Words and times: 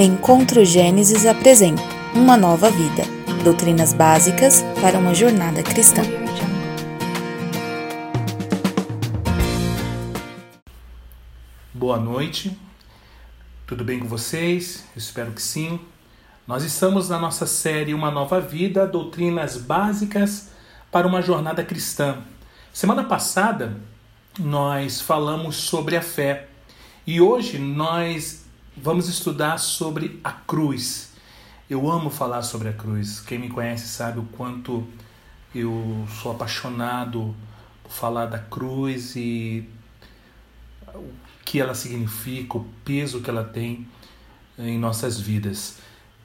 Encontro 0.00 0.64
Gênesis 0.64 1.26
apresenta 1.26 1.82
Uma 2.14 2.36
Nova 2.36 2.70
Vida 2.70 3.02
Doutrinas 3.42 3.92
Básicas 3.92 4.62
para 4.80 4.96
uma 4.96 5.12
Jornada 5.12 5.60
Cristã. 5.60 6.02
Boa 11.74 11.98
noite, 11.98 12.56
tudo 13.66 13.82
bem 13.82 13.98
com 13.98 14.06
vocês? 14.06 14.84
Eu 14.94 14.98
espero 15.00 15.32
que 15.32 15.42
sim. 15.42 15.80
Nós 16.46 16.62
estamos 16.62 17.08
na 17.08 17.18
nossa 17.18 17.44
série 17.44 17.92
Uma 17.92 18.12
Nova 18.12 18.40
Vida 18.40 18.86
Doutrinas 18.86 19.56
Básicas 19.56 20.50
para 20.92 21.08
uma 21.08 21.20
Jornada 21.20 21.64
Cristã. 21.64 22.18
Semana 22.72 23.02
passada 23.02 23.76
nós 24.38 25.00
falamos 25.00 25.56
sobre 25.56 25.96
a 25.96 26.02
fé 26.02 26.46
e 27.04 27.20
hoje 27.20 27.58
nós 27.58 28.46
vamos 28.82 29.08
estudar 29.08 29.58
sobre 29.58 30.20
a 30.22 30.32
cruz. 30.32 31.12
Eu 31.68 31.90
amo 31.90 32.10
falar 32.10 32.42
sobre 32.42 32.68
a 32.68 32.72
cruz. 32.72 33.20
Quem 33.20 33.38
me 33.38 33.48
conhece 33.48 33.88
sabe 33.88 34.20
o 34.20 34.24
quanto 34.24 34.86
eu 35.54 36.06
sou 36.22 36.32
apaixonado 36.32 37.34
por 37.82 37.92
falar 37.92 38.26
da 38.26 38.38
cruz 38.38 39.16
e 39.16 39.68
o 40.94 41.10
que 41.44 41.60
ela 41.60 41.74
significa, 41.74 42.58
o 42.58 42.66
peso 42.84 43.20
que 43.20 43.30
ela 43.30 43.44
tem 43.44 43.86
em 44.58 44.78
nossas 44.78 45.18
vidas. 45.18 45.76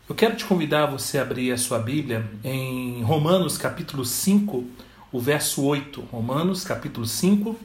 Eu 0.08 0.16
quero 0.16 0.36
te 0.36 0.46
convidar 0.46 0.84
a 0.84 0.92
você 0.92 1.18
abrir 1.18 1.52
a 1.52 1.58
sua 1.58 1.80
Bíblia 1.80 2.30
em 2.44 3.02
Romanos 3.04 3.58
capítulo 3.58 4.06
5, 4.06 4.66
o 5.12 5.20
verso 5.20 5.64
8. 5.64 6.02
Romanos 6.12 6.64
capítulo 6.64 7.06
5, 7.06 7.58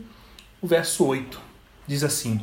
o 0.61 0.67
verso 0.67 1.05
8. 1.05 1.41
Diz 1.87 2.05
assim: 2.05 2.41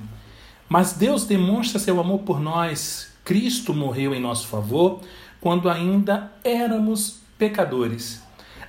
mas 0.68 0.94
Deus 0.94 1.26
demonstra 1.26 1.80
seu 1.80 2.00
amor 2.00 2.20
por 2.20 2.40
nós. 2.40 3.14
Cristo 3.24 3.74
morreu 3.74 4.14
em 4.14 4.22
nosso 4.22 4.48
favor 4.48 5.02
quando 5.40 5.70
ainda 5.70 6.32
éramos 6.44 7.20
pecadores. 7.38 8.24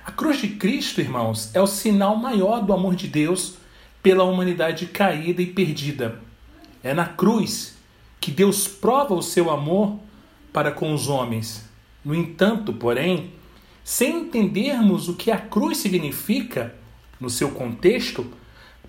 A 0.05 0.11
cruz 0.11 0.39
de 0.39 0.49
Cristo, 0.49 1.01
irmãos, 1.01 1.53
é 1.53 1.61
o 1.61 1.67
sinal 1.67 2.15
maior 2.15 2.63
do 2.63 2.71
amor 2.71 2.95
de 2.95 3.07
Deus 3.07 3.55
pela 4.01 4.23
humanidade 4.23 4.85
caída 4.85 5.41
e 5.41 5.47
perdida. 5.47 6.21
É 6.83 6.93
na 6.93 7.05
cruz 7.05 7.75
que 8.19 8.31
Deus 8.31 8.67
prova 8.67 9.13
o 9.13 9.21
seu 9.21 9.49
amor 9.49 9.99
para 10.53 10.71
com 10.71 10.93
os 10.93 11.09
homens. 11.09 11.67
No 12.05 12.15
entanto, 12.15 12.71
porém, 12.71 13.31
sem 13.83 14.21
entendermos 14.21 15.09
o 15.09 15.13
que 15.13 15.29
a 15.29 15.37
cruz 15.37 15.77
significa 15.77 16.75
no 17.19 17.29
seu 17.29 17.51
contexto, 17.51 18.25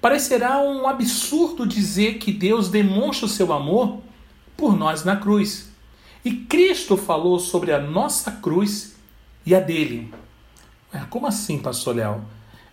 Parecerá 0.00 0.60
um 0.60 0.86
absurdo 0.86 1.66
dizer 1.66 2.18
que 2.18 2.32
Deus 2.32 2.68
demonstra 2.68 3.27
o 3.27 3.28
seu 3.28 3.52
amor 3.52 4.00
por 4.56 4.77
nós 4.77 5.05
na 5.05 5.16
cruz. 5.16 5.70
E 6.24 6.32
Cristo 6.32 6.96
falou 6.96 7.38
sobre 7.38 7.72
a 7.72 7.80
nossa 7.80 8.32
cruz 8.32 8.96
e 9.44 9.55
a 9.55 9.60
dele. 9.60 10.12
Como 11.10 11.27
assim, 11.27 11.58
pastor 11.58 11.96
Léo? 11.96 12.24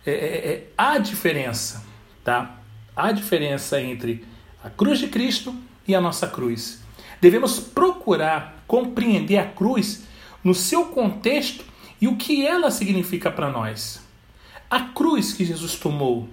É, 0.04 0.10
é, 0.10 0.14
é, 0.14 0.66
há 0.78 0.98
diferença, 0.98 1.84
tá? 2.22 2.60
Há 2.94 3.12
diferença 3.12 3.80
entre 3.80 4.24
a 4.62 4.70
cruz 4.70 4.98
de 4.98 5.08
Cristo 5.08 5.54
e 5.86 5.94
a 5.94 6.00
nossa 6.00 6.26
cruz. 6.26 6.80
Devemos 7.20 7.58
procurar 7.58 8.62
compreender 8.66 9.38
a 9.38 9.46
cruz 9.46 10.04
no 10.42 10.54
seu 10.54 10.86
contexto 10.86 11.64
e 12.00 12.06
o 12.06 12.16
que 12.16 12.46
ela 12.46 12.70
significa 12.70 13.30
para 13.30 13.50
nós. 13.50 14.00
A 14.70 14.80
cruz 14.80 15.32
que 15.32 15.44
Jesus 15.44 15.76
tomou 15.76 16.28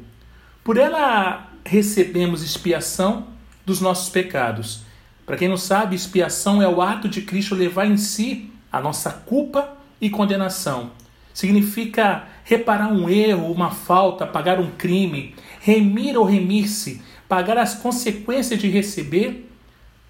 por 0.64 0.78
ela 0.78 1.52
recebemos 1.66 2.42
expiação 2.42 3.28
dos 3.66 3.81
nossos 3.81 4.09
pecados. 4.09 4.81
Para 5.25 5.38
quem 5.38 5.47
não 5.47 5.58
sabe, 5.58 5.95
expiação 5.95 6.61
é 6.61 6.67
o 6.67 6.81
ato 6.81 7.08
de 7.08 7.22
Cristo 7.22 7.56
levar 7.56 7.86
em 7.86 7.97
si 7.97 8.52
a 8.72 8.81
nossa 8.81 9.11
culpa 9.11 9.78
e 10.00 10.09
condenação. 10.09 10.91
Significa 11.34 12.28
reparar 12.44 12.91
um 12.91 13.09
erro, 13.09 13.51
uma 13.51 13.72
falta, 13.72 14.28
pagar 14.28 14.59
um 14.59 14.72
crime, 14.72 15.35
remir 15.59 16.18
ou 16.18 16.25
remir-se, 16.25 17.01
pagar 17.28 17.57
as 17.57 17.74
consequências 17.74 18.59
de 18.59 18.69
receber 18.69 19.50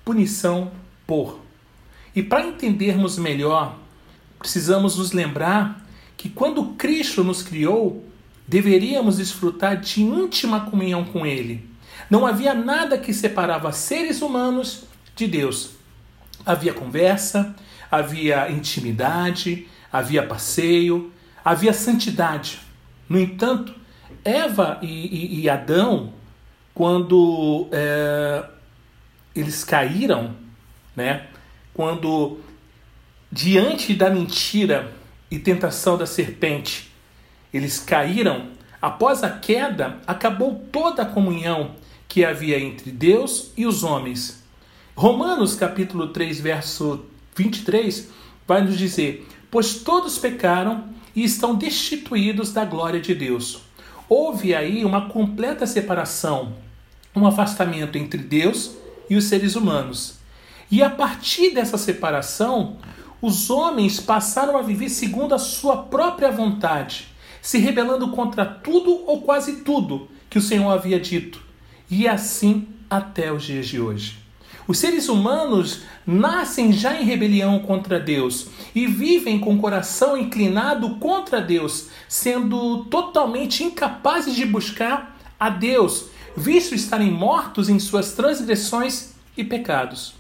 punição 0.04 0.72
por. 1.06 1.40
E 2.16 2.22
para 2.22 2.46
entendermos 2.46 3.18
melhor, 3.18 3.78
precisamos 4.38 4.98
nos 4.98 5.14
lembrar 5.14 5.86
que 6.18 6.30
quando 6.30 6.74
Cristo 6.74 7.24
nos 7.24 7.42
criou, 7.42 8.04
deveríamos 8.48 9.18
desfrutar 9.18 9.80
de 9.80 10.02
íntima 10.02 10.62
comunhão 10.62 11.04
com 11.04 11.26
Ele. 11.26 11.70
Não 12.10 12.26
havia 12.26 12.54
nada 12.54 12.98
que 12.98 13.14
separava 13.14 13.72
seres 13.72 14.22
humanos 14.22 14.84
de 15.16 15.28
Deus. 15.28 15.72
Havia 16.46 16.74
conversa, 16.74 17.56
havia 17.90 18.50
intimidade, 18.52 19.68
havia 19.92 20.26
passeio, 20.26 21.12
havia 21.44 21.74
santidade. 21.74 22.60
No 23.08 23.20
entanto, 23.20 23.74
Eva 24.24 24.80
e, 24.82 24.88
e, 24.88 25.42
e 25.42 25.50
Adão, 25.50 26.14
quando 26.74 27.68
é, 27.72 28.44
eles 29.36 29.64
caíram, 29.64 30.36
né, 30.96 31.28
quando 31.74 32.40
diante 33.32 33.94
da 33.96 34.10
mentira 34.10 34.92
e 35.30 35.40
tentação 35.40 35.98
da 35.98 36.06
serpente, 36.06 36.93
eles 37.54 37.80
caíram, 37.80 38.48
após 38.82 39.24
a 39.24 39.30
queda, 39.30 40.00
acabou 40.08 40.64
toda 40.72 41.04
a 41.04 41.06
comunhão 41.06 41.76
que 42.08 42.26
havia 42.26 42.60
entre 42.60 42.92
Deus 42.92 43.52
e 43.56 43.66
os 43.66 43.84
homens. 43.84 44.44
Romanos 44.96 45.56
capítulo 45.56 46.10
3, 46.10 46.40
verso 46.40 47.06
23 47.36 48.10
vai 48.48 48.64
nos 48.64 48.78
dizer: 48.78 49.28
"Pois 49.50 49.76
todos 49.76 50.18
pecaram 50.18 50.86
e 51.16 51.24
estão 51.24 51.56
destituídos 51.56 52.52
da 52.52 52.66
glória 52.66 53.00
de 53.00 53.16
Deus". 53.16 53.62
Houve 54.10 54.54
aí 54.54 54.84
uma 54.86 55.10
completa 55.10 55.66
separação, 55.66 56.54
um 57.16 57.26
afastamento 57.26 57.98
entre 57.98 58.20
Deus 58.20 58.76
e 59.10 59.16
os 59.16 59.26
seres 59.26 59.56
humanos. 59.56 60.20
E 60.70 60.82
a 60.82 60.90
partir 60.90 61.52
dessa 61.52 61.78
separação, 61.78 62.78
os 63.22 63.50
homens 63.50 64.00
passaram 64.00 64.58
a 64.58 64.62
viver 64.62 64.90
segundo 64.90 65.34
a 65.34 65.40
sua 65.40 65.84
própria 65.84 66.32
vontade, 66.32 67.13
se 67.44 67.58
rebelando 67.58 68.08
contra 68.12 68.46
tudo 68.46 69.04
ou 69.06 69.22
quase 69.22 69.58
tudo 69.64 70.08
que 70.30 70.38
o 70.38 70.42
Senhor 70.42 70.72
havia 70.72 70.98
dito, 70.98 71.44
e 71.92 72.08
assim 72.08 72.70
até 72.90 73.34
os 73.34 73.44
dias 73.44 73.68
de 73.68 73.82
hoje. 73.82 74.18
Os 74.66 74.78
seres 74.78 75.10
humanos 75.10 75.82
nascem 76.08 76.72
já 76.72 76.96
em 76.96 77.04
rebelião 77.04 77.60
contra 77.60 78.00
Deus 78.00 78.48
e 78.74 78.88
vivem 78.88 79.40
com 79.40 79.56
o 79.56 79.60
coração 79.60 80.18
inclinado 80.18 80.96
contra 80.96 81.42
Deus, 81.42 81.90
sendo 82.08 82.86
totalmente 82.86 83.62
incapazes 83.62 84.34
de 84.34 84.46
buscar 84.46 85.20
a 85.38 85.50
Deus, 85.50 86.06
visto 86.38 86.74
estarem 86.74 87.12
mortos 87.12 87.68
em 87.68 87.78
suas 87.78 88.14
transgressões 88.14 89.16
e 89.36 89.44
pecados. 89.44 90.16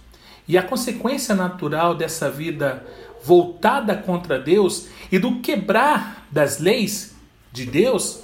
E 0.46 0.58
a 0.58 0.64
consequência 0.64 1.34
natural 1.34 1.96
dessa 1.96 2.30
vida 2.30 2.86
voltada 3.24 3.96
contra 3.96 4.38
Deus 4.38 4.88
e 5.10 5.18
do 5.18 5.40
quebrar 5.40 6.28
das 6.30 6.60
leis 6.60 7.13
de 7.54 7.68
Deus 7.68 8.22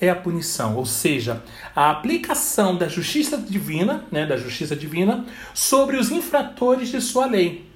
é 0.00 0.10
a 0.10 0.16
punição, 0.16 0.76
ou 0.76 0.84
seja, 0.84 1.44
a 1.76 1.90
aplicação 1.90 2.76
da 2.76 2.88
justiça 2.88 3.38
divina, 3.38 4.04
né, 4.10 4.26
da 4.26 4.36
justiça 4.36 4.74
divina 4.74 5.24
sobre 5.54 5.96
os 5.96 6.10
infratores 6.10 6.88
de 6.88 7.00
sua 7.00 7.26
lei. 7.26 7.70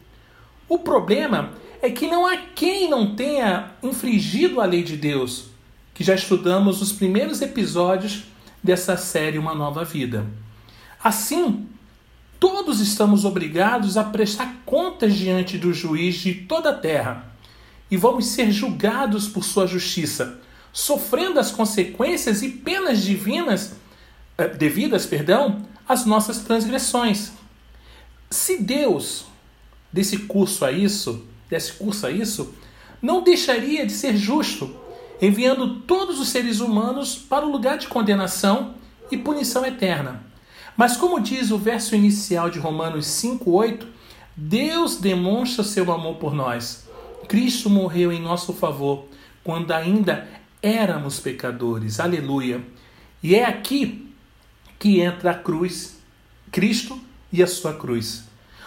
O 0.69 0.81
problema 0.81 1.53
é 1.81 1.89
que 1.89 2.09
não 2.09 2.27
há 2.27 2.37
quem 2.37 2.91
não 2.91 3.15
tenha 3.15 3.71
infringido 3.81 4.61
a 4.61 4.65
lei 4.65 4.83
de 4.83 4.97
Deus, 4.97 5.47
que 5.95 6.03
já 6.03 6.17
estudamos 6.17 6.81
nos 6.81 6.93
primeiros 6.93 7.41
episódios 7.41 8.25
dessa 8.61 8.97
série 8.97 9.39
Uma 9.39 9.55
Nova 9.55 9.85
Vida. 9.85 10.27
Assim, 11.03 11.69
todos 12.41 12.81
estamos 12.81 13.25
obrigados 13.25 13.97
a 13.97 14.03
prestar 14.03 14.63
contas 14.67 15.15
diante 15.15 15.57
do 15.57 15.73
juiz 15.73 16.17
de 16.17 16.35
toda 16.35 16.71
a 16.71 16.75
terra 16.75 17.33
e 17.89 17.97
vamos 17.97 18.27
ser 18.27 18.51
julgados 18.51 19.29
por 19.29 19.45
sua 19.45 19.65
justiça 19.65 20.41
sofrendo 20.73 21.39
as 21.41 21.51
consequências 21.51 22.43
e 22.43 22.49
penas 22.51 23.03
divinas 23.03 23.73
eh, 24.37 24.49
devidas, 24.49 25.07
perdão, 25.07 25.63
às 25.89 26.05
nossas 26.05 26.39
transgressões. 26.39 27.33
Se 28.31 28.59
Deus 28.59 29.27
desse 29.93 30.19
curso 30.19 30.65
a 30.65 30.71
isso, 30.71 31.25
desse 31.49 31.73
curso 31.73 32.07
a 32.07 32.11
isso, 32.11 32.55
não 33.01 33.23
deixaria 33.23 33.87
de 33.87 33.93
ser 33.93 34.17
justo, 34.17 34.75
enviando 35.21 35.81
todos 35.81 36.21
os 36.21 36.29
seres 36.29 36.61
humanos 36.61 37.17
para 37.17 37.47
o 37.47 37.51
lugar 37.51 37.79
de 37.79 37.89
condenação 37.89 38.75
e 39.11 39.17
punição 39.17 39.65
eterna. 39.65 40.23
Mas 40.77 40.97
como 40.97 41.19
diz 41.19 41.51
o 41.51 41.59
verso 41.59 41.97
inicial 41.97 42.51
de 42.51 42.59
Romanos 42.59 43.07
5:8, 43.07 43.87
Deus 44.37 44.97
demonstra 44.97 45.65
seu 45.65 45.91
amor 45.91 46.17
por 46.17 46.33
nós. 46.33 46.87
Cristo 47.27 47.69
morreu 47.69 48.13
em 48.13 48.21
nosso 48.21 48.53
favor 48.53 49.07
quando 49.43 49.73
ainda 49.73 50.29
éramos 50.63 51.21
pecadores. 51.21 52.01
Aleluia. 52.01 52.63
E 53.23 53.35
é 53.35 53.45
aqui 53.45 54.09
que 54.79 55.01
entra 55.01 55.33
a 55.33 55.35
cruz, 55.35 55.99
Cristo 56.53 56.99
e 57.33 57.43
a 57.43 57.47
sua 57.47 57.75
cruz. 57.75 58.25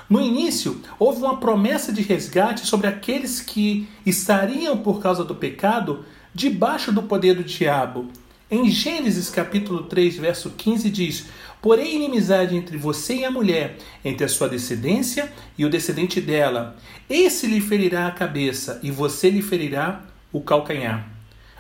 No 0.10 0.20
início, 0.20 0.82
houve 1.00 1.22
uma 1.22 1.38
promessa 1.38 1.92
de 1.94 2.02
resgate 2.02 2.68
sobre 2.68 2.88
aqueles 2.88 3.40
que 3.40 3.88
estariam, 4.06 4.78
por 4.78 5.02
causa 5.02 5.24
do 5.24 5.36
pecado, 5.36 6.06
debaixo 6.34 6.92
do 6.92 7.04
poder 7.04 7.36
do 7.36 7.44
diabo. 7.44 8.10
Em 8.50 8.70
Gênesis 8.70 9.30
capítulo 9.30 9.84
3, 9.84 10.18
verso 10.18 10.50
15 10.50 10.90
diz: 10.90 11.28
Porém, 11.62 11.96
inimizade 11.96 12.58
entre 12.58 12.76
você 12.76 13.16
e 13.16 13.26
a 13.26 13.32
mulher, 13.32 13.78
entre 14.04 14.26
a 14.26 14.28
sua 14.28 14.50
descendência 14.50 15.32
e 15.58 15.64
o 15.64 15.70
descendente 15.70 16.20
dela. 16.20 16.76
Esse 17.10 17.48
lhe 17.48 17.62
ferirá 17.62 18.08
a 18.08 18.12
cabeça 18.12 18.82
e 18.84 18.92
você 18.92 19.30
lhe 19.30 19.42
ferirá 19.42 20.04
o 20.34 20.42
calcanhar. 20.42 21.11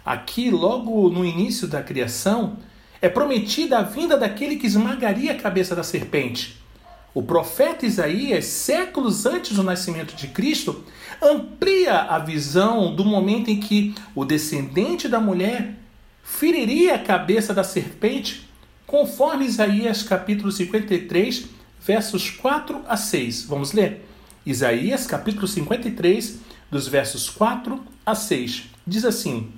Aqui, 0.05 0.49
logo 0.49 1.09
no 1.09 1.25
início 1.25 1.67
da 1.67 1.81
criação, 1.81 2.57
é 3.01 3.09
prometida 3.09 3.79
a 3.79 3.83
vinda 3.83 4.17
daquele 4.17 4.55
que 4.55 4.67
esmagaria 4.67 5.31
a 5.31 5.37
cabeça 5.37 5.75
da 5.75 5.83
serpente. 5.83 6.61
O 7.13 7.21
profeta 7.21 7.85
Isaías, 7.85 8.45
séculos 8.45 9.25
antes 9.25 9.55
do 9.55 9.63
nascimento 9.63 10.15
de 10.15 10.27
Cristo, 10.29 10.83
amplia 11.21 12.01
a 12.01 12.17
visão 12.19 12.95
do 12.95 13.03
momento 13.03 13.49
em 13.49 13.59
que 13.59 13.93
o 14.15 14.23
descendente 14.23 15.09
da 15.09 15.19
mulher 15.19 15.75
feriria 16.23 16.95
a 16.95 16.99
cabeça 16.99 17.53
da 17.53 17.63
serpente 17.63 18.49
conforme 18.87 19.45
Isaías 19.45 20.03
capítulo 20.03 20.51
53, 20.51 21.45
versos 21.81 22.29
4 22.29 22.81
a 22.87 22.97
6. 22.97 23.45
Vamos 23.45 23.71
ler? 23.71 24.05
Isaías 24.45 25.05
capítulo 25.07 25.47
53, 25.47 26.39
dos 26.69 26.87
versos 26.87 27.29
4 27.29 27.81
a 28.05 28.15
6. 28.15 28.63
Diz 28.85 29.05
assim: 29.05 29.51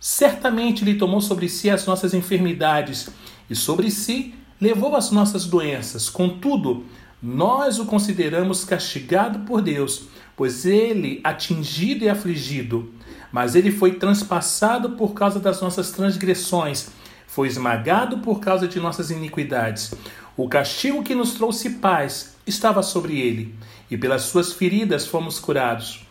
Certamente 0.00 0.84
ele 0.84 0.94
tomou 0.94 1.20
sobre 1.20 1.48
si 1.48 1.68
as 1.68 1.86
nossas 1.86 2.14
enfermidades 2.14 3.08
e 3.48 3.54
sobre 3.54 3.90
si 3.90 4.34
levou 4.60 4.94
as 4.94 5.10
nossas 5.10 5.44
doenças. 5.44 6.08
Contudo, 6.08 6.84
nós 7.22 7.78
o 7.78 7.86
consideramos 7.86 8.64
castigado 8.64 9.40
por 9.40 9.60
Deus, 9.60 10.08
pois 10.36 10.64
ele 10.64 11.20
atingido 11.24 12.04
e 12.04 12.08
afligido, 12.08 12.92
mas 13.32 13.54
ele 13.54 13.72
foi 13.72 13.94
transpassado 13.94 14.90
por 14.90 15.14
causa 15.14 15.40
das 15.40 15.60
nossas 15.60 15.90
transgressões 15.90 16.90
foi 17.28 17.46
esmagado 17.46 18.18
por 18.18 18.40
causa 18.40 18.66
de 18.66 18.80
nossas 18.80 19.10
iniquidades. 19.10 19.94
O 20.36 20.48
castigo 20.48 21.04
que 21.04 21.14
nos 21.14 21.34
trouxe 21.34 21.70
paz 21.70 22.36
estava 22.44 22.82
sobre 22.82 23.20
ele, 23.20 23.54
e 23.88 23.96
pelas 23.96 24.22
suas 24.22 24.52
feridas 24.52 25.06
fomos 25.06 25.38
curados. 25.38 26.04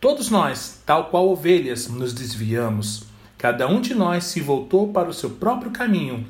Todos 0.00 0.30
nós, 0.30 0.82
tal 0.84 1.10
qual 1.10 1.28
ovelhas, 1.28 1.86
nos 1.86 2.12
desviamos. 2.12 3.04
Cada 3.38 3.68
um 3.68 3.80
de 3.80 3.94
nós 3.94 4.24
se 4.24 4.40
voltou 4.40 4.92
para 4.92 5.08
o 5.08 5.14
seu 5.14 5.30
próprio 5.30 5.70
caminho, 5.70 6.26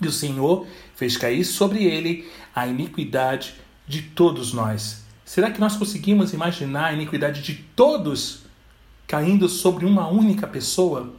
e 0.00 0.06
o 0.06 0.12
Senhor 0.12 0.66
fez 0.94 1.16
cair 1.16 1.44
sobre 1.44 1.84
ele 1.84 2.30
a 2.54 2.66
iniquidade 2.66 3.54
de 3.86 4.02
todos 4.02 4.52
nós. 4.52 5.04
Será 5.24 5.50
que 5.50 5.60
nós 5.60 5.76
conseguimos 5.76 6.32
imaginar 6.32 6.86
a 6.86 6.92
iniquidade 6.92 7.42
de 7.42 7.54
todos 7.54 8.42
caindo 9.06 9.48
sobre 9.48 9.84
uma 9.84 10.06
única 10.08 10.46
pessoa? 10.46 11.14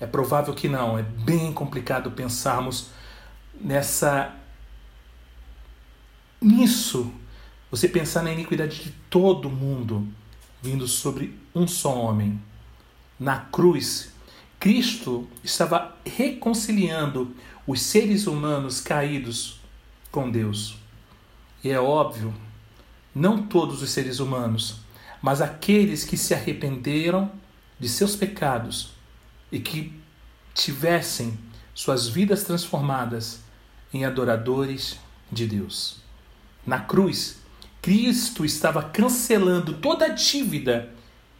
É 0.00 0.06
provável 0.06 0.54
que 0.54 0.68
não, 0.68 0.98
é 0.98 1.02
bem 1.02 1.52
complicado 1.52 2.10
pensarmos 2.10 2.90
nessa 3.60 4.34
nisso. 6.40 7.12
Você 7.70 7.88
pensar 7.88 8.22
na 8.22 8.32
iniquidade 8.32 8.82
de 8.82 8.90
todo 9.10 9.50
mundo 9.50 10.08
vindo 10.62 10.86
sobre 10.86 11.38
um 11.54 11.66
só 11.66 11.94
homem. 11.94 12.40
Na 13.18 13.40
cruz, 13.40 14.12
Cristo 14.58 15.28
estava 15.44 15.96
reconciliando 16.04 17.34
os 17.66 17.80
seres 17.80 18.26
humanos 18.26 18.80
caídos 18.80 19.60
com 20.10 20.30
Deus. 20.30 20.76
E 21.62 21.70
é 21.70 21.80
óbvio, 21.80 22.34
não 23.14 23.46
todos 23.46 23.82
os 23.82 23.90
seres 23.90 24.18
humanos, 24.18 24.80
mas 25.22 25.40
aqueles 25.40 26.04
que 26.04 26.16
se 26.16 26.34
arrependeram 26.34 27.30
de 27.78 27.88
seus 27.88 28.16
pecados 28.16 28.90
e 29.50 29.60
que 29.60 29.92
tivessem 30.54 31.38
suas 31.74 32.08
vidas 32.08 32.42
transformadas 32.42 33.40
em 33.92 34.04
adoradores 34.04 34.98
de 35.30 35.46
Deus. 35.46 35.98
Na 36.66 36.80
cruz, 36.80 37.38
Cristo 37.80 38.44
estava 38.44 38.82
cancelando 38.82 39.74
toda 39.74 40.06
a 40.06 40.08
dívida 40.08 40.92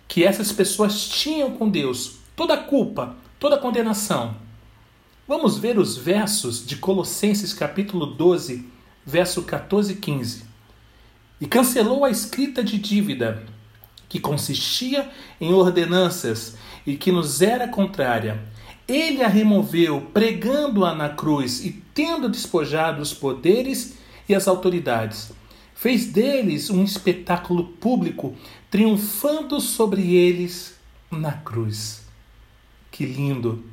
que 0.06 0.24
essas 0.24 0.52
pessoas 0.52 1.08
tinham 1.08 1.56
com 1.56 1.68
Deus, 1.68 2.17
toda 2.38 2.56
culpa, 2.56 3.16
toda 3.40 3.58
condenação. 3.58 4.36
Vamos 5.26 5.58
ver 5.58 5.76
os 5.76 5.96
versos 5.96 6.64
de 6.64 6.76
Colossenses 6.76 7.52
capítulo 7.52 8.06
12, 8.06 8.64
verso 9.04 9.42
14 9.42 9.94
e 9.94 9.96
15. 9.96 10.44
E 11.40 11.46
cancelou 11.48 12.04
a 12.04 12.10
escrita 12.10 12.62
de 12.62 12.78
dívida, 12.78 13.42
que 14.08 14.20
consistia 14.20 15.10
em 15.40 15.52
ordenanças 15.52 16.56
e 16.86 16.96
que 16.96 17.10
nos 17.10 17.42
era 17.42 17.66
contrária. 17.66 18.40
Ele 18.86 19.24
a 19.24 19.28
removeu, 19.28 20.08
pregando-a 20.14 20.94
na 20.94 21.08
cruz 21.08 21.64
e 21.64 21.72
tendo 21.92 22.28
despojado 22.28 23.02
os 23.02 23.12
poderes 23.12 23.98
e 24.28 24.34
as 24.34 24.46
autoridades. 24.46 25.32
Fez 25.74 26.06
deles 26.06 26.70
um 26.70 26.84
espetáculo 26.84 27.64
público, 27.64 28.36
triunfando 28.70 29.60
sobre 29.60 30.14
eles 30.14 30.78
na 31.10 31.32
cruz. 31.32 32.06
Que 32.90 33.04
lindo! 33.04 33.64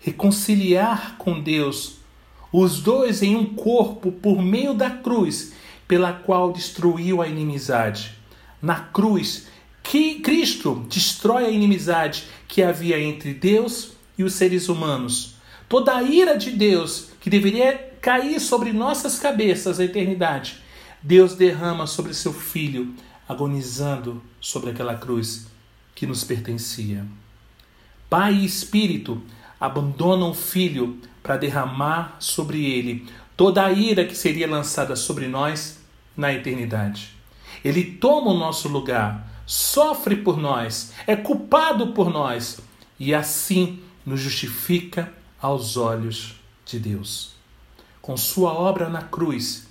Reconciliar 0.00 1.16
com 1.18 1.40
Deus, 1.40 1.96
os 2.52 2.80
dois 2.80 3.22
em 3.22 3.34
um 3.34 3.54
corpo 3.54 4.12
por 4.12 4.40
meio 4.40 4.72
da 4.72 4.90
cruz, 4.90 5.52
pela 5.88 6.12
qual 6.12 6.52
destruiu 6.52 7.20
a 7.20 7.28
inimizade. 7.28 8.14
Na 8.62 8.76
cruz, 8.76 9.46
que 9.82 10.16
Cristo 10.16 10.84
destrói 10.88 11.44
a 11.44 11.50
inimizade 11.50 12.24
que 12.48 12.62
havia 12.62 13.00
entre 13.00 13.32
Deus 13.32 13.92
e 14.18 14.24
os 14.24 14.34
seres 14.34 14.68
humanos. 14.68 15.36
Toda 15.68 15.96
a 15.96 16.02
ira 16.02 16.36
de 16.36 16.50
Deus 16.50 17.10
que 17.20 17.30
deveria 17.30 17.76
cair 18.00 18.40
sobre 18.40 18.72
nossas 18.72 19.18
cabeças 19.18 19.80
a 19.80 19.84
eternidade, 19.84 20.62
Deus 21.02 21.34
derrama 21.34 21.86
sobre 21.86 22.14
seu 22.14 22.32
filho, 22.32 22.94
agonizando 23.28 24.22
sobre 24.40 24.70
aquela 24.70 24.96
cruz 24.96 25.46
que 25.94 26.06
nos 26.06 26.24
pertencia. 26.24 27.04
Pai 28.08 28.34
e 28.34 28.44
Espírito 28.44 29.22
abandonam 29.58 30.30
o 30.30 30.34
filho 30.34 31.00
para 31.22 31.36
derramar 31.36 32.16
sobre 32.18 32.64
ele 32.64 33.06
toda 33.36 33.64
a 33.64 33.72
ira 33.72 34.04
que 34.04 34.14
seria 34.14 34.48
lançada 34.48 34.94
sobre 34.96 35.26
nós 35.26 35.78
na 36.16 36.32
eternidade. 36.32 37.10
Ele 37.64 37.84
toma 37.84 38.30
o 38.30 38.38
nosso 38.38 38.68
lugar 38.68 39.36
sofre 39.46 40.16
por 40.16 40.36
nós, 40.36 40.92
é 41.06 41.14
culpado 41.14 41.88
por 41.88 42.10
nós 42.10 42.58
e 42.98 43.14
assim 43.14 43.80
nos 44.04 44.20
justifica 44.20 45.12
aos 45.40 45.76
olhos 45.76 46.34
de 46.64 46.80
Deus. 46.80 47.36
Com 48.02 48.16
sua 48.16 48.52
obra 48.52 48.88
na 48.88 49.02
cruz, 49.02 49.68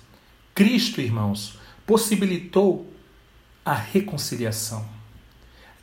Cristo, 0.54 1.00
irmãos, 1.00 1.58
possibilitou 1.86 2.90
a 3.64 3.74
reconciliação. 3.74 4.86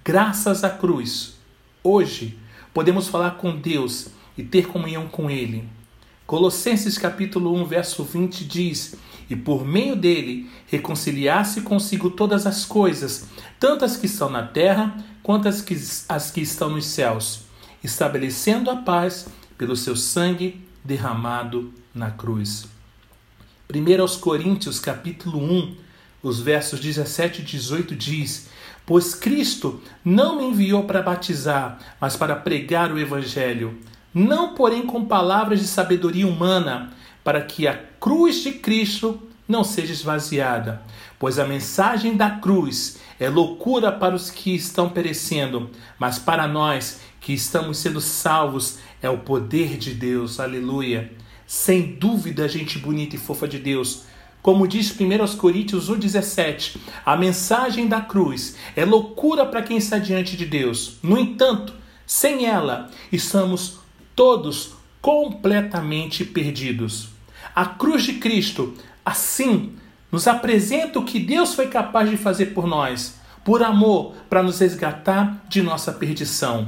Graças 0.03 0.63
à 0.63 0.69
cruz, 0.69 1.35
hoje 1.83 2.37
podemos 2.73 3.07
falar 3.07 3.31
com 3.31 3.55
Deus 3.55 4.07
e 4.37 4.43
ter 4.43 4.67
comunhão 4.67 5.07
com 5.07 5.29
Ele. 5.29 5.67
Colossenses 6.25 6.97
capítulo 6.97 7.53
1, 7.53 7.65
verso 7.65 8.03
20 8.03 8.45
diz: 8.45 8.95
E 9.29 9.35
por 9.35 9.65
meio 9.65 9.95
dele 9.95 10.49
reconciliasse 10.67 11.61
consigo 11.61 12.09
todas 12.09 12.47
as 12.47 12.65
coisas, 12.65 13.27
tanto 13.59 13.85
as 13.85 13.97
que 13.97 14.07
estão 14.07 14.29
na 14.29 14.43
terra 14.43 14.97
quanto 15.21 15.47
as 15.47 15.61
que, 15.61 15.75
as 16.09 16.31
que 16.31 16.41
estão 16.41 16.69
nos 16.69 16.85
céus, 16.85 17.41
estabelecendo 17.83 18.69
a 18.69 18.77
paz 18.77 19.27
pelo 19.57 19.75
seu 19.75 19.95
sangue 19.95 20.61
derramado 20.83 21.73
na 21.93 22.09
cruz. 22.11 22.65
1 23.73 24.01
aos 24.01 24.15
Coríntios 24.15 24.79
capítulo 24.79 25.39
1, 25.39 25.75
os 26.23 26.39
versos 26.39 26.79
17 26.79 27.41
e 27.41 27.45
18 27.45 27.95
diz: 27.95 28.49
Pois 28.85 29.13
Cristo 29.13 29.79
não 30.03 30.37
me 30.37 30.45
enviou 30.45 30.85
para 30.85 31.03
batizar, 31.03 31.77
mas 32.01 32.15
para 32.15 32.35
pregar 32.35 32.91
o 32.91 32.97
evangelho 32.97 33.77
não 34.13 34.53
porém 34.53 34.85
com 34.85 35.05
palavras 35.05 35.59
de 35.59 35.67
sabedoria 35.67 36.27
humana, 36.27 36.91
para 37.23 37.41
que 37.41 37.67
a 37.67 37.73
cruz 37.99 38.43
de 38.43 38.51
Cristo 38.51 39.19
não 39.47 39.63
seja 39.63 39.91
esvaziada, 39.91 40.81
pois 41.17 41.39
a 41.39 41.45
mensagem 41.45 42.15
da 42.15 42.29
cruz 42.29 42.99
é 43.19 43.27
loucura 43.29 43.91
para 43.91 44.15
os 44.15 44.29
que 44.29 44.53
estão 44.53 44.89
perecendo, 44.89 45.69
mas 45.97 46.19
para 46.19 46.47
nós 46.47 47.01
que 47.19 47.33
estamos 47.33 47.77
sendo 47.77 48.01
salvos 48.01 48.77
é 49.01 49.09
o 49.09 49.19
poder 49.19 49.77
de 49.77 49.93
Deus. 49.93 50.39
Aleluia. 50.39 51.11
Sem 51.47 51.95
dúvida, 51.95 52.47
gente 52.47 52.77
bonita 52.77 53.15
e 53.15 53.19
fofa 53.19 53.47
de 53.47 53.57
Deus. 53.57 54.03
Como 54.43 54.67
diz 54.67 54.93
1 54.99 55.37
Coríntios 55.37 55.89
1,17, 55.89 56.75
a 57.05 57.15
mensagem 57.15 57.87
da 57.87 58.01
cruz 58.01 58.57
é 58.75 58.83
loucura 58.83 59.45
para 59.45 59.61
quem 59.61 59.77
está 59.77 59.97
diante 59.97 60.35
de 60.35 60.45
Deus. 60.45 60.97
No 61.01 61.17
entanto, 61.17 61.73
sem 62.05 62.45
ela, 62.45 62.91
estamos 63.09 63.79
todos 64.13 64.73
completamente 65.01 66.25
perdidos. 66.25 67.07
A 67.55 67.65
cruz 67.65 68.03
de 68.03 68.15
Cristo, 68.15 68.73
assim, 69.05 69.77
nos 70.11 70.27
apresenta 70.27 70.99
o 70.99 71.05
que 71.05 71.21
Deus 71.21 71.53
foi 71.53 71.67
capaz 71.67 72.09
de 72.09 72.17
fazer 72.17 72.47
por 72.47 72.67
nós, 72.67 73.15
por 73.45 73.63
amor, 73.63 74.13
para 74.29 74.43
nos 74.43 74.59
resgatar 74.59 75.41
de 75.47 75.61
nossa 75.61 75.93
perdição. 75.93 76.67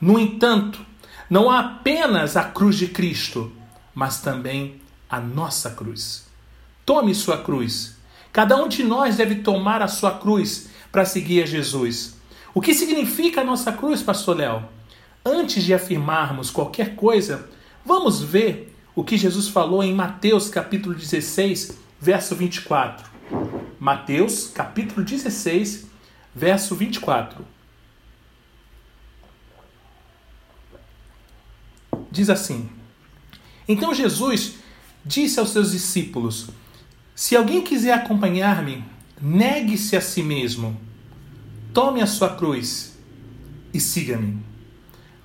No 0.00 0.18
entanto, 0.18 0.80
não 1.28 1.50
há 1.50 1.60
apenas 1.60 2.34
a 2.34 2.44
cruz 2.44 2.78
de 2.78 2.86
Cristo, 2.86 3.52
mas 3.94 4.22
também 4.22 4.80
a 5.08 5.20
nossa 5.20 5.70
cruz. 5.72 6.29
Tome 6.90 7.14
sua 7.14 7.38
cruz. 7.38 7.94
Cada 8.32 8.56
um 8.56 8.66
de 8.66 8.82
nós 8.82 9.14
deve 9.14 9.36
tomar 9.36 9.80
a 9.80 9.86
sua 9.86 10.18
cruz 10.18 10.70
para 10.90 11.04
seguir 11.04 11.44
a 11.44 11.46
Jesus. 11.46 12.16
O 12.52 12.60
que 12.60 12.74
significa 12.74 13.42
a 13.42 13.44
nossa 13.44 13.70
cruz, 13.70 14.02
Pastor 14.02 14.38
Léo? 14.38 14.68
Antes 15.24 15.62
de 15.62 15.72
afirmarmos 15.72 16.50
qualquer 16.50 16.96
coisa, 16.96 17.48
vamos 17.86 18.20
ver 18.20 18.76
o 18.92 19.04
que 19.04 19.16
Jesus 19.16 19.46
falou 19.46 19.84
em 19.84 19.94
Mateus 19.94 20.48
capítulo 20.48 20.92
16, 20.92 21.78
verso 22.00 22.34
24. 22.34 23.08
Mateus 23.78 24.48
capítulo 24.48 25.06
16, 25.06 25.86
verso 26.34 26.74
24. 26.74 27.46
Diz 32.10 32.28
assim: 32.28 32.68
Então 33.68 33.94
Jesus 33.94 34.54
disse 35.04 35.38
aos 35.38 35.50
seus 35.50 35.70
discípulos: 35.70 36.48
Se 37.20 37.36
alguém 37.36 37.60
quiser 37.60 37.92
acompanhar-me, 37.92 38.82
negue-se 39.20 39.94
a 39.94 40.00
si 40.00 40.22
mesmo, 40.22 40.74
tome 41.70 42.00
a 42.00 42.06
sua 42.06 42.30
cruz 42.30 42.98
e 43.74 43.78
siga-me. 43.78 44.38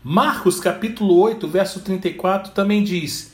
Marcos 0.04 0.60
capítulo 0.60 1.18
8, 1.18 1.48
verso 1.48 1.80
34 1.80 2.52
também 2.52 2.84
diz: 2.84 3.32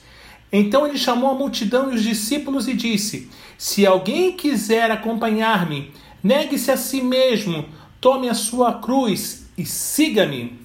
Então 0.54 0.86
ele 0.86 1.00
chamou 1.00 1.32
a 1.32 1.34
multidão 1.34 1.92
e 1.92 1.96
os 1.96 2.04
discípulos 2.04 2.68
e 2.68 2.76
disse: 2.76 3.32
Se 3.58 3.84
alguém 3.84 4.34
quiser 4.34 4.92
acompanhar-me, 4.92 5.92
negue-se 6.24 6.70
a 6.70 6.78
si 6.78 7.02
mesmo, 7.02 7.66
tome 8.00 8.30
a 8.30 8.36
sua 8.36 8.76
cruz 8.76 9.50
e 9.58 9.66
siga-me. 9.66 10.60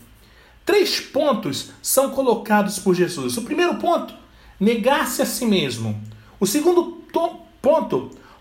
Três 0.66 1.00
pontos 1.00 1.70
são 1.80 2.10
colocados 2.10 2.78
por 2.78 2.94
Jesus. 2.94 3.38
O 3.38 3.42
primeiro 3.42 3.76
ponto, 3.76 4.12
negar-se 4.60 5.22
a 5.22 5.24
si 5.24 5.46
mesmo. 5.46 5.98
O 6.38 6.46
segundo 6.46 7.02
ponto, 7.10 7.45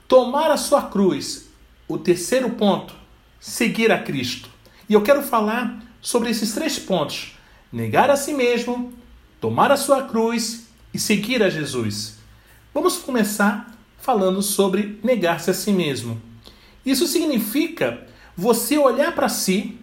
tomar 0.08 0.51
a 0.51 0.58
sua 0.58 0.84
cruz. 0.84 1.50
O 1.88 1.98
terceiro 1.98 2.50
ponto, 2.51 2.96
seguir 3.39 3.91
a 3.91 4.00
Cristo. 4.00 4.50
E 4.89 4.94
eu 4.94 5.01
quero 5.01 5.22
falar 5.22 5.84
sobre 6.01 6.29
esses 6.29 6.53
três 6.53 6.79
pontos: 6.79 7.38
negar 7.72 8.10
a 8.10 8.15
si 8.15 8.34
mesmo, 8.34 8.94
tomar 9.39 9.72
a 9.72 9.77
sua 9.77 10.03
cruz 10.03 10.67
e 10.94 11.00
seguir 11.00 11.44
a 11.44 11.50
Jesus. 11.50 12.17
Vamos 12.74 12.98
começar 12.98 13.75
falando 14.00 14.41
sobre 14.41 15.00
negar-se 15.03 15.50
a 15.50 15.53
si 15.53 15.72
mesmo. 15.72 16.22
Isso 16.86 17.08
significa 17.08 18.05
você 18.36 18.77
olhar 18.77 19.13
para 19.15 19.29
si, 19.29 19.79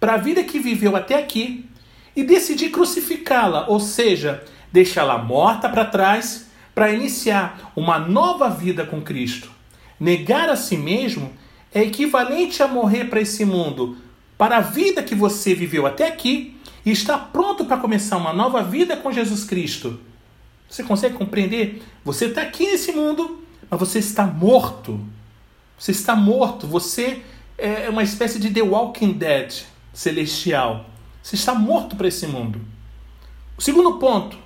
para 0.00 0.14
a 0.14 0.18
vida 0.18 0.42
que 0.42 0.58
viveu 0.58 0.96
até 0.96 1.14
aqui 1.14 1.68
e 2.16 2.24
decidir 2.24 2.70
crucificá-la, 2.70 3.68
ou 3.68 3.78
seja, 3.78 4.42
deixá-la 4.72 5.18
morta 5.18 5.68
para 5.68 5.84
trás 5.84 6.46
para 6.74 6.92
iniciar 6.92 7.72
uma 7.76 7.98
nova 7.98 8.48
vida 8.48 8.84
com 8.84 9.00
Cristo. 9.00 9.50
Negar 9.98 10.48
a 10.48 10.56
si 10.56 10.76
mesmo 10.76 11.32
é 11.72 11.82
equivalente 11.82 12.62
a 12.62 12.68
morrer 12.68 13.04
para 13.06 13.20
esse 13.20 13.44
mundo, 13.44 13.96
para 14.36 14.58
a 14.58 14.60
vida 14.60 15.02
que 15.02 15.14
você 15.14 15.54
viveu 15.54 15.86
até 15.86 16.08
aqui 16.08 16.56
e 16.84 16.90
está 16.90 17.16
pronto 17.16 17.64
para 17.64 17.76
começar 17.76 18.16
uma 18.16 18.32
nova 18.32 18.62
vida 18.62 18.96
com 18.96 19.12
Jesus 19.12 19.44
Cristo. 19.44 20.00
Você 20.68 20.82
consegue 20.82 21.16
compreender? 21.16 21.82
Você 22.04 22.26
está 22.26 22.42
aqui 22.42 22.64
nesse 22.64 22.92
mundo, 22.92 23.42
mas 23.70 23.78
você 23.78 23.98
está 23.98 24.26
morto. 24.26 25.00
Você 25.78 25.92
está 25.92 26.16
morto. 26.16 26.66
Você 26.66 27.22
é 27.58 27.88
uma 27.90 28.02
espécie 28.02 28.40
de 28.40 28.50
The 28.50 28.62
Walking 28.62 29.12
Dead 29.12 29.52
celestial. 29.92 30.86
Você 31.22 31.36
está 31.36 31.54
morto 31.54 31.94
para 31.94 32.08
esse 32.08 32.26
mundo. 32.26 32.60
O 33.56 33.62
segundo 33.62 33.98
ponto, 33.98 34.36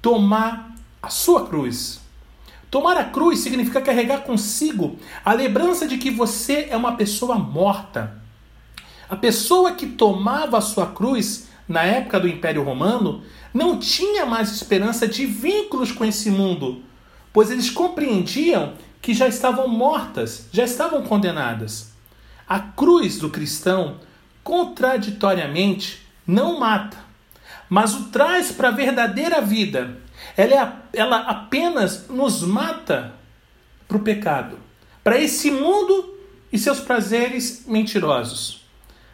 tomar 0.00 0.71
a 1.02 1.08
sua 1.08 1.46
cruz. 1.46 2.00
Tomar 2.70 2.96
a 2.96 3.04
cruz 3.04 3.40
significa 3.40 3.82
carregar 3.82 4.22
consigo 4.22 4.96
a 5.24 5.32
lembrança 5.32 5.86
de 5.86 5.98
que 5.98 6.10
você 6.10 6.68
é 6.70 6.76
uma 6.76 6.96
pessoa 6.96 7.34
morta. 7.34 8.22
A 9.10 9.16
pessoa 9.16 9.72
que 9.72 9.86
tomava 9.86 10.56
a 10.56 10.62
sua 10.62 10.86
cruz 10.86 11.48
na 11.68 11.82
época 11.82 12.18
do 12.18 12.28
Império 12.28 12.62
Romano 12.62 13.22
não 13.52 13.78
tinha 13.78 14.24
mais 14.24 14.50
esperança 14.50 15.06
de 15.06 15.26
vínculos 15.26 15.92
com 15.92 16.04
esse 16.04 16.30
mundo, 16.30 16.82
pois 17.32 17.50
eles 17.50 17.68
compreendiam 17.68 18.74
que 19.02 19.12
já 19.12 19.28
estavam 19.28 19.68
mortas, 19.68 20.48
já 20.52 20.64
estavam 20.64 21.02
condenadas. 21.02 21.92
A 22.48 22.60
cruz 22.60 23.18
do 23.18 23.28
cristão, 23.28 23.96
contraditoriamente, 24.42 26.06
não 26.26 26.58
mata, 26.58 26.98
mas 27.68 27.94
o 27.94 28.04
traz 28.04 28.52
para 28.52 28.68
a 28.68 28.72
verdadeira 28.72 29.40
vida. 29.40 29.98
Ela, 30.36 30.82
é, 30.92 30.98
ela 31.00 31.18
apenas 31.18 32.08
nos 32.08 32.42
mata 32.42 33.14
para 33.86 33.96
o 33.96 34.00
pecado, 34.00 34.58
para 35.02 35.20
esse 35.20 35.50
mundo 35.50 36.16
e 36.52 36.58
seus 36.58 36.80
prazeres 36.80 37.64
mentirosos. 37.66 38.62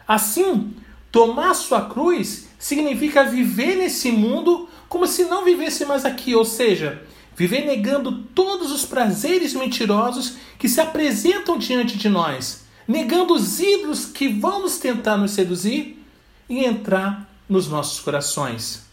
Assim, 0.07 0.73
tomar 1.11 1.53
sua 1.53 1.89
cruz 1.89 2.49
significa 2.57 3.23
viver 3.23 3.75
nesse 3.75 4.11
mundo 4.11 4.67
como 4.87 5.05
se 5.05 5.25
não 5.25 5.45
vivesse 5.45 5.85
mais 5.85 6.03
aqui, 6.03 6.35
ou 6.35 6.43
seja, 6.43 7.01
viver 7.35 7.65
negando 7.65 8.23
todos 8.35 8.71
os 8.71 8.85
prazeres 8.85 9.53
mentirosos 9.53 10.37
que 10.57 10.67
se 10.67 10.81
apresentam 10.81 11.57
diante 11.57 11.97
de 11.97 12.09
nós, 12.09 12.65
negando 12.87 13.33
os 13.33 13.59
ídolos 13.59 14.05
que 14.05 14.27
vão 14.27 14.61
nos 14.61 14.77
tentar 14.77 15.15
nos 15.15 15.31
seduzir 15.31 16.03
e 16.49 16.65
entrar 16.65 17.29
nos 17.47 17.67
nossos 17.67 17.99
corações. 17.99 18.83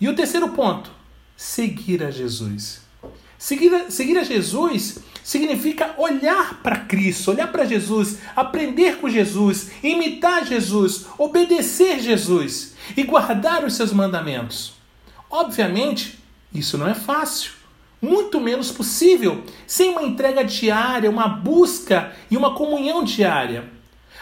E 0.00 0.08
o 0.08 0.14
terceiro 0.14 0.50
ponto, 0.50 0.90
seguir 1.38 2.02
a 2.02 2.10
Jesus. 2.10 2.80
Seguir 3.38 3.72
a, 3.72 3.90
seguir 3.92 4.18
a 4.18 4.24
Jesus 4.24 4.98
significa 5.22 5.94
olhar 5.96 6.60
para 6.64 6.80
Cristo, 6.80 7.30
olhar 7.30 7.52
para 7.52 7.64
Jesus, 7.64 8.18
aprender 8.34 8.96
com 8.96 9.08
Jesus, 9.08 9.70
imitar 9.80 10.44
Jesus, 10.44 11.06
obedecer 11.16 12.00
Jesus 12.00 12.74
e 12.96 13.04
guardar 13.04 13.64
os 13.64 13.74
seus 13.74 13.92
mandamentos. 13.92 14.72
Obviamente, 15.30 16.18
isso 16.52 16.76
não 16.76 16.88
é 16.88 16.94
fácil, 16.94 17.52
muito 18.02 18.40
menos 18.40 18.72
possível 18.72 19.44
sem 19.64 19.90
uma 19.90 20.02
entrega 20.02 20.42
diária, 20.42 21.08
uma 21.08 21.28
busca 21.28 22.12
e 22.28 22.36
uma 22.36 22.56
comunhão 22.56 23.04
diária. 23.04 23.70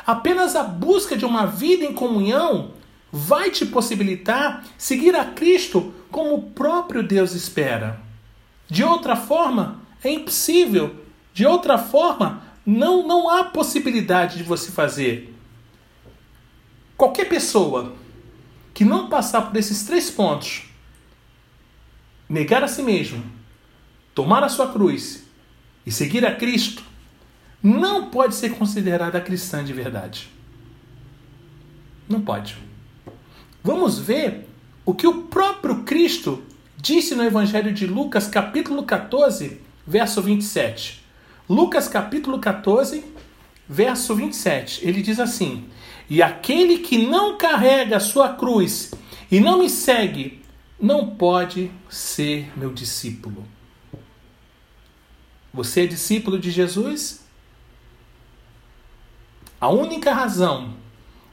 Apenas 0.06 0.54
a 0.54 0.62
busca 0.62 1.16
de 1.16 1.25
uma 1.25 1.46
vida 1.46 1.87
em 1.87 1.94
comunhão 1.94 2.73
vai 3.16 3.50
te 3.50 3.64
possibilitar 3.64 4.62
seguir 4.76 5.16
a 5.16 5.25
Cristo 5.25 5.94
como 6.11 6.35
o 6.35 6.50
próprio 6.50 7.02
Deus 7.02 7.32
espera. 7.32 7.99
De 8.68 8.85
outra 8.85 9.16
forma, 9.16 9.80
é 10.04 10.11
impossível. 10.11 11.02
De 11.32 11.46
outra 11.46 11.78
forma, 11.78 12.42
não, 12.64 13.06
não 13.06 13.30
há 13.30 13.44
possibilidade 13.44 14.37
de 14.37 14.42
você 14.42 14.70
fazer. 14.70 15.35
Qualquer 16.94 17.26
pessoa 17.26 17.94
que 18.75 18.85
não 18.85 19.08
passar 19.08 19.42
por 19.42 19.56
esses 19.56 19.85
três 19.85 20.11
pontos, 20.11 20.64
negar 22.28 22.62
a 22.62 22.68
si 22.68 22.82
mesmo, 22.82 23.25
tomar 24.14 24.44
a 24.44 24.50
sua 24.50 24.70
cruz 24.70 25.25
e 25.87 25.90
seguir 25.90 26.26
a 26.26 26.35
Cristo, 26.35 26.82
não 27.62 28.11
pode 28.11 28.35
ser 28.35 28.50
considerada 28.50 29.20
cristã 29.23 29.64
de 29.64 29.73
verdade. 29.73 30.28
Não 32.06 32.20
pode. 32.20 32.66
Vamos 33.66 33.99
ver 33.99 34.49
o 34.85 34.94
que 34.94 35.08
o 35.08 35.25
próprio 35.25 35.82
Cristo 35.82 36.40
disse 36.76 37.16
no 37.16 37.25
Evangelho 37.25 37.75
de 37.75 37.85
Lucas, 37.85 38.28
capítulo 38.28 38.85
14, 38.85 39.61
verso 39.85 40.23
27. 40.23 41.04
Lucas, 41.49 41.88
capítulo 41.88 42.38
14, 42.38 43.04
verso 43.68 44.14
27. 44.14 44.87
Ele 44.87 45.02
diz 45.02 45.18
assim: 45.18 45.64
E 46.08 46.23
aquele 46.23 46.78
que 46.78 47.08
não 47.08 47.37
carrega 47.37 47.96
a 47.96 48.00
sua 48.00 48.28
cruz 48.35 48.94
e 49.32 49.40
não 49.40 49.58
me 49.58 49.68
segue, 49.68 50.44
não 50.80 51.16
pode 51.16 51.68
ser 51.90 52.52
meu 52.56 52.73
discípulo. 52.73 53.44
Você 55.52 55.82
é 55.82 55.87
discípulo 55.88 56.38
de 56.38 56.52
Jesus? 56.52 57.26
A 59.61 59.68
única 59.68 60.14
razão 60.14 60.75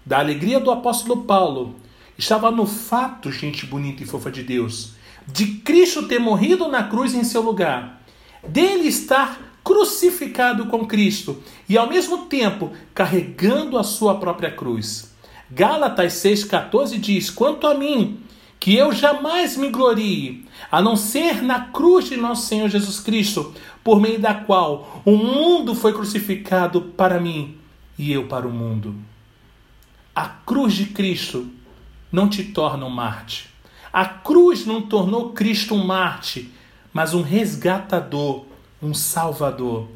da 0.03 0.17
alegria 0.17 0.59
do 0.59 0.71
apóstolo 0.71 1.25
Paulo 1.25 1.82
estava 2.17 2.51
no 2.51 2.65
fato, 2.65 3.32
gente 3.32 3.65
bonita 3.65 4.03
e 4.03 4.05
fofa 4.05 4.32
de 4.32 4.43
Deus, 4.43 4.93
de 5.27 5.46
Cristo 5.58 6.08
ter 6.08 6.20
morrido 6.20 6.67
na 6.67 6.84
cruz 6.84 7.13
em 7.13 7.24
seu 7.24 7.41
lugar, 7.41 8.01
dele 8.48 8.88
estar 8.88 9.39
crucificado 9.63 10.65
com 10.65 10.86
Cristo 10.86 11.41
e 11.67 11.77
ao 11.77 11.88
mesmo 11.88 12.25
tempo 12.25 12.72
carregando 12.93 13.77
a 13.77 13.84
sua 13.84 14.15
própria 14.15 14.51
cruz. 14.51 15.13
Gálatas 15.50 16.13
6,14 16.13 17.00
diz: 17.00 17.29
Quanto 17.29 17.67
a 17.67 17.74
mim, 17.74 18.20
que 18.60 18.75
eu 18.75 18.91
jamais 18.91 19.55
me 19.55 19.70
glorie, 19.70 20.46
a 20.72 20.82
não 20.82 20.96
ser 20.96 21.41
na 21.41 21.65
cruz 21.67 22.05
de 22.05 22.17
nosso 22.17 22.48
Senhor 22.48 22.70
Jesus 22.70 23.00
Cristo, 23.00 23.53
por 23.84 24.00
meio 24.00 24.20
da 24.20 24.34
qual 24.34 25.01
o 25.05 25.15
mundo 25.15 25.75
foi 25.75 25.93
crucificado 25.93 26.82
para 26.82 27.20
mim 27.20 27.58
e 27.98 28.12
eu 28.12 28.27
para 28.27 28.48
o 28.48 28.51
mundo. 28.51 28.96
A 30.15 30.27
cruz 30.27 30.74
de 30.74 30.86
Cristo 30.88 31.48
não 32.13 32.29
te 32.29 32.43
torna 32.43 32.86
um 32.86 32.91
Marte. 32.91 33.50
A 33.91 34.05
cruz 34.05 34.67
não 34.67 34.84
tornou 34.84 35.32
Cristo 35.32 35.74
um 35.74 35.84
Marte, 35.84 36.53
mas 36.93 37.15
um 37.15 37.24
resgatador, 37.24 38.46
um 38.79 38.93
salvador. 38.93 39.88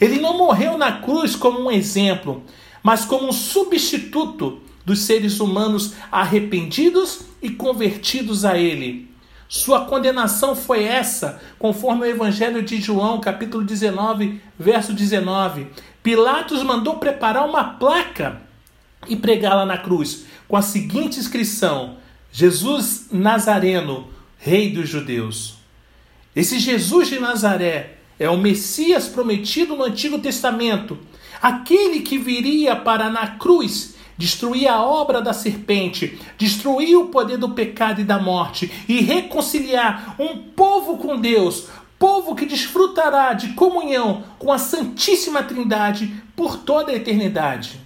Ele 0.00 0.18
não 0.18 0.38
morreu 0.38 0.78
na 0.78 1.00
cruz 1.00 1.36
como 1.36 1.60
um 1.60 1.70
exemplo, 1.70 2.42
mas 2.82 3.04
como 3.04 3.28
um 3.28 3.32
substituto 3.32 4.62
dos 4.86 5.00
seres 5.00 5.38
humanos 5.38 5.92
arrependidos 6.10 7.26
e 7.42 7.50
convertidos 7.50 8.46
a 8.46 8.56
ele. 8.56 9.10
Sua 9.46 9.84
condenação 9.84 10.56
foi 10.56 10.82
essa, 10.82 11.40
conforme 11.58 12.02
o 12.02 12.06
Evangelho 12.06 12.62
de 12.62 12.80
João, 12.80 13.20
capítulo 13.20 13.62
19, 13.62 14.40
verso 14.58 14.94
19. 14.94 15.68
Pilatos 16.02 16.62
mandou 16.62 16.96
preparar 16.96 17.46
uma 17.46 17.64
placa 17.64 18.40
e 19.08 19.14
pregá-la 19.14 19.64
na 19.64 19.78
cruz, 19.78 20.26
com 20.48 20.56
a 20.56 20.62
seguinte 20.62 21.18
inscrição: 21.18 21.96
Jesus 22.32 23.08
Nazareno, 23.10 24.08
Rei 24.38 24.70
dos 24.70 24.88
Judeus. 24.88 25.56
Esse 26.34 26.58
Jesus 26.58 27.08
de 27.08 27.18
Nazaré 27.18 27.98
é 28.18 28.28
o 28.28 28.36
Messias 28.36 29.08
prometido 29.08 29.76
no 29.76 29.84
Antigo 29.84 30.18
Testamento, 30.18 30.98
aquele 31.40 32.00
que 32.00 32.18
viria 32.18 32.76
para 32.76 33.10
na 33.10 33.26
cruz 33.28 33.94
destruir 34.18 34.68
a 34.68 34.82
obra 34.82 35.20
da 35.20 35.32
serpente, 35.32 36.18
destruir 36.38 36.96
o 36.96 37.08
poder 37.08 37.36
do 37.36 37.50
pecado 37.50 38.00
e 38.00 38.04
da 38.04 38.18
morte 38.18 38.70
e 38.88 39.00
reconciliar 39.00 40.16
um 40.18 40.38
povo 40.38 40.96
com 40.96 41.20
Deus, 41.20 41.68
povo 41.98 42.34
que 42.34 42.46
desfrutará 42.46 43.32
de 43.34 43.52
comunhão 43.52 44.24
com 44.38 44.52
a 44.52 44.58
Santíssima 44.58 45.42
Trindade 45.42 46.22
por 46.34 46.58
toda 46.58 46.92
a 46.92 46.94
eternidade. 46.94 47.80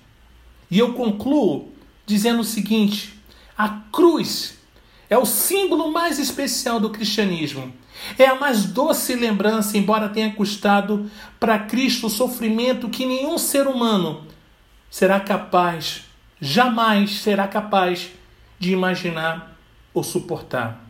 E 0.71 0.79
eu 0.79 0.93
concluo 0.93 1.69
dizendo 2.11 2.41
o 2.41 2.45
seguinte: 2.45 3.19
a 3.57 3.69
cruz 3.91 4.59
é 5.09 5.17
o 5.17 5.25
símbolo 5.25 5.91
mais 5.93 6.19
especial 6.19 6.79
do 6.79 6.91
cristianismo. 6.91 7.73
É 8.19 8.27
a 8.27 8.35
mais 8.35 8.65
doce 8.65 9.15
lembrança, 9.15 9.77
embora 9.77 10.09
tenha 10.09 10.33
custado 10.33 11.11
para 11.39 11.59
Cristo 11.59 12.07
o 12.07 12.11
sofrimento 12.11 12.89
que 12.89 13.07
nenhum 13.07 13.37
ser 13.39 13.67
humano 13.67 14.27
será 14.91 15.21
capaz 15.21 16.11
jamais 16.41 17.21
será 17.21 17.47
capaz 17.47 18.11
de 18.59 18.73
imaginar 18.73 19.55
ou 19.93 20.03
suportar. 20.03 20.81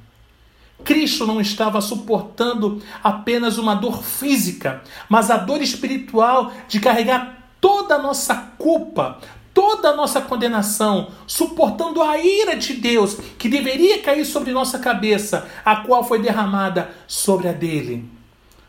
Cristo 0.84 1.26
não 1.26 1.40
estava 1.40 1.80
suportando 1.80 2.82
apenas 3.02 3.58
uma 3.58 3.74
dor 3.74 4.02
física, 4.02 4.82
mas 5.08 5.30
a 5.30 5.36
dor 5.36 5.60
espiritual 5.60 6.52
de 6.68 6.80
carregar 6.80 7.50
toda 7.60 7.96
a 7.96 8.02
nossa 8.02 8.34
culpa, 8.56 9.18
toda 9.52 9.90
a 9.90 9.96
nossa 9.96 10.20
condenação, 10.20 11.10
suportando 11.26 12.02
a 12.02 12.18
ira 12.18 12.56
de 12.56 12.74
Deus 12.74 13.16
que 13.38 13.48
deveria 13.48 14.02
cair 14.02 14.24
sobre 14.24 14.52
nossa 14.52 14.78
cabeça, 14.78 15.48
a 15.64 15.76
qual 15.76 16.04
foi 16.04 16.20
derramada 16.20 16.94
sobre 17.06 17.48
a 17.48 17.52
dele. 17.52 18.08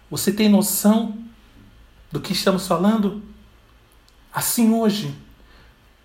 Você 0.09 0.31
tem 0.31 0.49
noção 0.49 1.17
do 2.11 2.19
que 2.19 2.33
estamos 2.33 2.67
falando? 2.67 3.21
Assim 4.33 4.73
hoje, 4.73 5.15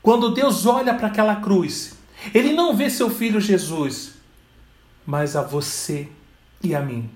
quando 0.03 0.33
Deus 0.33 0.67
olha 0.67 0.95
para 0.95 1.09
aquela 1.09 1.37
cruz, 1.37 1.97
ele 2.33 2.53
não 2.53 2.77
vê 2.77 2.89
seu 2.89 3.11
filho 3.11 3.41
Jesus, 3.41 4.15
mas 5.05 5.37
a 5.37 5.43
você 5.43 6.09
e 6.63 6.75
a 6.75 6.81
mim. 6.81 7.11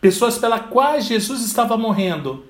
Pessoas 0.00 0.38
pelas 0.38 0.66
quais 0.70 1.06
Jesus 1.06 1.42
estava 1.42 1.76
morrendo. 1.76 2.44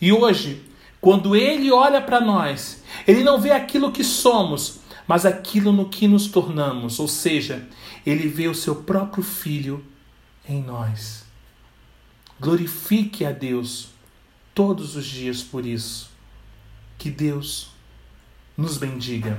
E 0.00 0.12
hoje, 0.12 0.64
quando 1.04 1.36
ele 1.36 1.70
olha 1.70 2.00
para 2.00 2.18
nós, 2.18 2.82
ele 3.06 3.22
não 3.22 3.38
vê 3.38 3.50
aquilo 3.50 3.92
que 3.92 4.02
somos, 4.02 4.78
mas 5.06 5.26
aquilo 5.26 5.70
no 5.70 5.86
que 5.86 6.08
nos 6.08 6.28
tornamos, 6.28 6.98
ou 6.98 7.06
seja, 7.06 7.68
ele 8.06 8.26
vê 8.26 8.48
o 8.48 8.54
seu 8.54 8.76
próprio 8.76 9.22
filho 9.22 9.84
em 10.48 10.62
nós. 10.62 11.26
Glorifique 12.40 13.22
a 13.22 13.32
Deus 13.32 13.88
todos 14.54 14.96
os 14.96 15.04
dias 15.04 15.42
por 15.42 15.66
isso. 15.66 16.10
Que 16.96 17.10
Deus 17.10 17.68
nos 18.56 18.78
bendiga. 18.78 19.38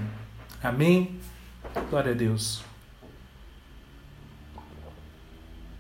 Amém? 0.62 1.20
Glória 1.90 2.12
a 2.12 2.16
Deus. 2.16 2.62